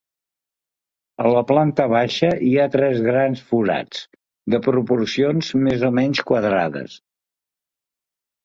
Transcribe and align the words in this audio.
A 1.25 1.33
la 1.33 1.43
planta 1.51 1.85
baixa 1.91 2.29
hi 2.47 2.49
ha 2.57 2.65
tres 2.77 2.97
grans 3.09 3.43
forats, 3.51 4.01
de 4.55 4.63
proporcions 4.69 5.53
més 5.69 5.85
o 5.91 5.93
menys 6.01 6.25
quadrades. 6.31 7.01